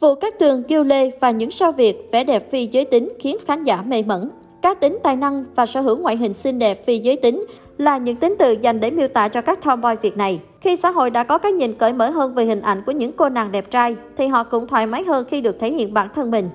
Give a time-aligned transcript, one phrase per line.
[0.00, 3.36] Vụ các Tường, kêu Lê và những sao Việt vẻ đẹp phi giới tính khiến
[3.46, 4.30] khán giả mê mẩn.
[4.62, 7.46] Cá tính tài năng và sở hữu ngoại hình xinh đẹp phi giới tính
[7.78, 10.40] là những tính từ dành để miêu tả cho các tomboy Việt này.
[10.60, 13.12] Khi xã hội đã có cái nhìn cởi mở hơn về hình ảnh của những
[13.12, 16.08] cô nàng đẹp trai, thì họ cũng thoải mái hơn khi được thể hiện bản
[16.14, 16.48] thân mình.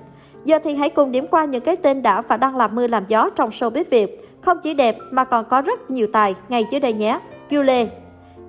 [0.44, 3.04] Giờ thì hãy cùng điểm qua những cái tên đã và đang làm mưa làm
[3.08, 4.28] gió trong showbiz Việt.
[4.40, 7.18] Không chỉ đẹp mà còn có rất nhiều tài ngay dưới đây nhé.
[7.48, 7.86] Kiêu Lê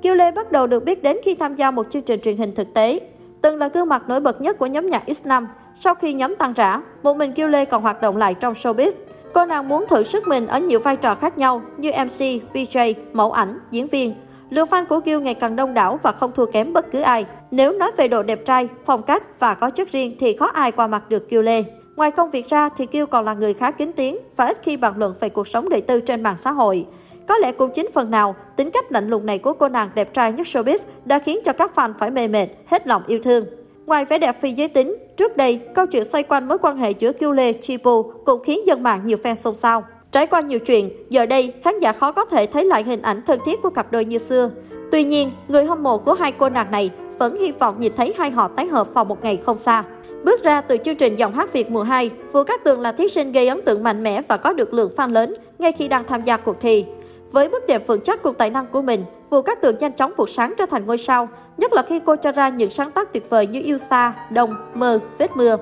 [0.02, 2.56] Kiêu Lê bắt đầu được biết đến khi tham gia một chương trình truyền hình
[2.56, 3.00] thực tế.
[3.46, 5.46] Từng là gương mặt nổi bật nhất của nhóm nhạc X5,
[5.76, 8.92] sau khi nhóm tan rã, một mình Kiêu Lê còn hoạt động lại trong showbiz.
[9.34, 12.20] Cô nàng muốn thử sức mình ở nhiều vai trò khác nhau như MC,
[12.54, 14.16] VJ, mẫu ảnh, diễn viên.
[14.50, 17.26] Lượng fan của Kiêu ngày càng đông đảo và không thua kém bất cứ ai.
[17.52, 20.72] Nếu nói về độ đẹp trai, phong cách và có chất riêng thì khó ai
[20.72, 21.64] qua mặt được Kiêu Lê.
[21.96, 24.78] Ngoài công việc ra thì Kiêu còn là người khá kín tiếng và ít khi
[24.78, 26.86] bàn luận về cuộc sống đời tư trên mạng xã hội.
[27.28, 30.14] Có lẽ cũng chính phần nào, tính cách lạnh lùng này của cô nàng đẹp
[30.14, 33.46] trai nhất showbiz đã khiến cho các fan phải mê mệt, hết lòng yêu thương.
[33.86, 36.92] Ngoài vẻ đẹp phi giới tính, trước đây, câu chuyện xoay quanh mối quan hệ
[36.92, 39.84] giữa Kiêu Lê, Chipu cũng khiến dân mạng nhiều fan xôn xao.
[40.12, 43.22] Trải qua nhiều chuyện, giờ đây khán giả khó có thể thấy lại hình ảnh
[43.28, 44.50] thân thiết của cặp đôi như xưa.
[44.92, 48.14] Tuy nhiên, người hâm mộ của hai cô nàng này vẫn hy vọng nhìn thấy
[48.18, 49.84] hai họ tái hợp vào một ngày không xa.
[50.24, 53.08] Bước ra từ chương trình Giọng hát Việt mùa 2, Vũ Cát Tường là thí
[53.08, 56.04] sinh gây ấn tượng mạnh mẽ và có được lượng fan lớn ngay khi đang
[56.08, 56.86] tham gia cuộc thi.
[57.32, 60.14] Với bước đẹp vững chắc cùng tài năng của mình, Vũ Cát Tường nhanh chóng
[60.18, 63.14] vụt sáng trở thành ngôi sao, nhất là khi cô cho ra những sáng tác
[63.14, 65.58] tuyệt vời như Yêu Xa, Đông, Mơ, Vết Mưa.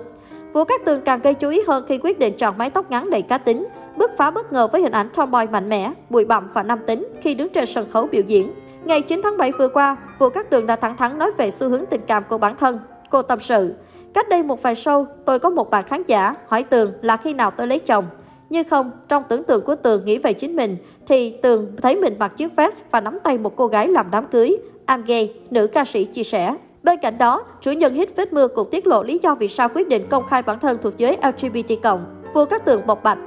[0.54, 3.10] Vũ Cát Tường càng gây chú ý hơn khi quyết định chọn mái tóc ngắn
[3.10, 6.50] đầy cá tính, bứt phá bất ngờ với hình ảnh tomboy mạnh mẽ, bụi bặm
[6.54, 8.54] và nam tính khi đứng trên sân khấu biểu diễn.
[8.84, 11.70] Ngày 9 tháng 7 vừa qua, Vũ Cát Tường đã thẳng thắn nói về xu
[11.70, 12.80] hướng tình cảm của bản thân.
[13.10, 13.74] Cô tâm sự,
[14.14, 17.34] cách đây một vài show, tôi có một bạn khán giả hỏi Tường là khi
[17.34, 18.06] nào tôi lấy chồng.
[18.54, 22.16] Nhưng không, trong tưởng tượng của Tường nghĩ về chính mình, thì Tường thấy mình
[22.20, 24.58] mặc chiếc vest và nắm tay một cô gái làm đám cưới.
[24.88, 26.56] I'm gay, nữ ca sĩ chia sẻ.
[26.84, 29.70] Bên cạnh đó, chủ nhân hit vết mưa cũng tiết lộ lý do vì sao
[29.76, 31.88] quyết định công khai bản thân thuộc giới LGBT+.
[32.34, 33.18] Vua các tường bộc bạch.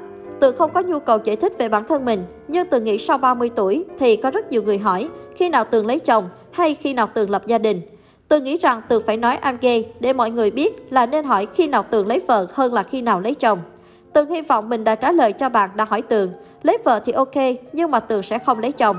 [0.41, 3.19] Tường không có nhu cầu giải thích về bản thân mình, nhưng Tường nghĩ sau
[3.19, 6.95] 30 tuổi thì có rất nhiều người hỏi khi nào Tường lấy chồng hay khi
[6.95, 7.81] nào Tường lập gia đình.
[8.29, 11.47] Tường nghĩ rằng Tường phải nói I'm gay để mọi người biết là nên hỏi
[11.55, 13.59] khi nào Tường lấy vợ hơn là khi nào lấy chồng.
[14.17, 16.33] Tường hy vọng mình đã trả lời cho bạn đã hỏi Tường.
[16.63, 17.35] Lấy vợ thì ok,
[17.73, 18.97] nhưng mà Tường sẽ không lấy chồng.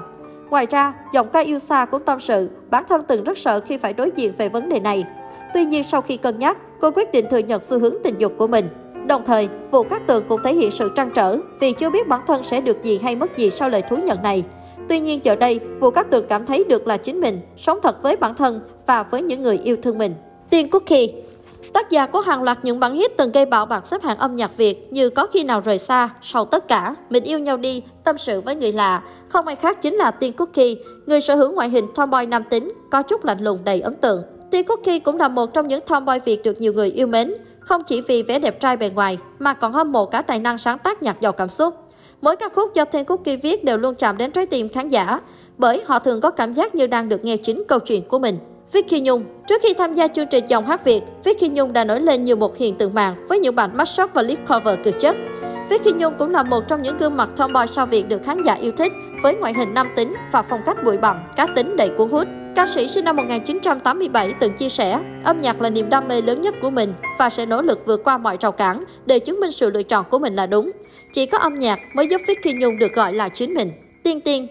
[0.50, 3.78] Ngoài ra, giọng ca yêu xa cũng tâm sự, bản thân Tường rất sợ khi
[3.78, 5.06] phải đối diện về vấn đề này.
[5.54, 8.34] Tuy nhiên sau khi cân nhắc, cô quyết định thừa nhận xu hướng tình dục
[8.38, 8.70] của mình.
[9.08, 12.22] Đồng thời, vụ các Tường cũng thể hiện sự trăn trở vì chưa biết bản
[12.28, 14.44] thân sẽ được gì hay mất gì sau lời thú nhận này.
[14.90, 18.04] Tuy nhiên giờ đây, vụ các Tường cảm thấy được là chính mình, sống thật
[18.04, 20.14] với bản thân và với những người yêu thương mình.
[20.50, 21.14] Tiên kỳ
[21.74, 24.36] Tác giả có hàng loạt những bản hit từng gây bão bạc xếp hạng âm
[24.36, 27.84] nhạc Việt như Có khi nào rời xa, Sau tất cả, Mình yêu nhau đi,
[28.04, 29.02] Tâm sự với người lạ.
[29.30, 30.76] Không ai khác chính là Tiên Cookie,
[31.06, 34.24] người sở hữu ngoại hình tomboy nam tính, có chút lạnh lùng đầy ấn tượng.
[34.52, 37.84] Tiên Cookie cũng là một trong những tomboy Việt được nhiều người yêu mến, không
[37.84, 40.78] chỉ vì vẻ đẹp trai bề ngoài mà còn hâm mộ cả tài năng sáng
[40.78, 41.76] tác nhạc giàu cảm xúc.
[42.22, 45.20] Mỗi ca khúc do Tiên Cookie viết đều luôn chạm đến trái tim khán giả,
[45.58, 48.40] bởi họ thường có cảm giác như đang được nghe chính câu chuyện của mình.
[48.78, 52.02] Vicky Nhung Trước khi tham gia chương trình dòng hát Việt, Vicky Nhung đã nổi
[52.02, 55.16] lên như một hiện tượng mạng với những bản mashup và lead cover cực chất.
[55.70, 58.54] Vicky Nhung cũng là một trong những gương mặt tomboy sao Việt được khán giả
[58.54, 58.92] yêu thích
[59.24, 62.28] với ngoại hình nam tính và phong cách bụi bặm, cá tính đầy cuốn hút.
[62.56, 66.42] Ca sĩ sinh năm 1987 từng chia sẻ, âm nhạc là niềm đam mê lớn
[66.42, 69.52] nhất của mình và sẽ nỗ lực vượt qua mọi rào cản để chứng minh
[69.52, 70.72] sự lựa chọn của mình là đúng.
[71.14, 73.72] Chỉ có âm nhạc mới giúp Vicky Nhung được gọi là chính mình.
[74.04, 74.48] Tiên Tiên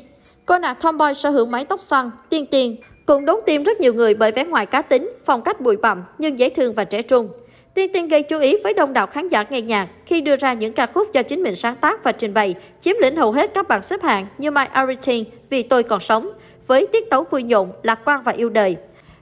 [0.47, 2.77] Cô nàng tomboy sở hữu mái tóc xoăn, tiên tiên,
[3.07, 6.05] cũng đốn tim rất nhiều người bởi vẻ ngoài cá tính, phong cách bụi bặm
[6.19, 7.29] nhưng dễ thương và trẻ trung.
[7.75, 10.53] Tiên Tiên gây chú ý với đông đảo khán giả nghe nhạc khi đưa ra
[10.53, 13.51] những ca khúc do chính mình sáng tác và trình bày, chiếm lĩnh hầu hết
[13.55, 16.31] các bảng xếp hạng như My Everything, Vì tôi còn sống,
[16.67, 18.77] với tiết tấu vui nhộn, lạc quan và yêu đời.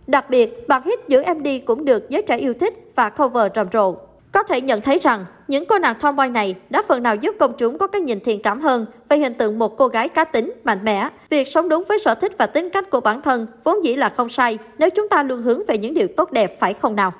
[0.06, 3.52] Đặc biệt, bản hit Giữ em đi cũng được giới trẻ yêu thích và cover
[3.54, 3.96] rầm rộ.
[4.32, 7.52] Có thể nhận thấy rằng, những cô nàng tomboy này đã phần nào giúp công
[7.58, 10.52] chúng có cái nhìn thiện cảm hơn về hình tượng một cô gái cá tính,
[10.64, 11.08] mạnh mẽ.
[11.30, 14.08] Việc sống đúng với sở thích và tính cách của bản thân vốn dĩ là
[14.08, 17.12] không sai nếu chúng ta luôn hướng về những điều tốt đẹp phải không nào?